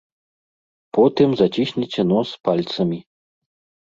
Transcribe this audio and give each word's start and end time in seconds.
Потым 0.97 1.29
зацісніце 1.41 2.01
нос 2.13 2.29
пальцамі. 2.49 2.99